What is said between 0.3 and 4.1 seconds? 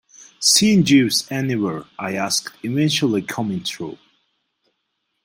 'Seen Jeeves anywhere?' I asked, eventually coming through.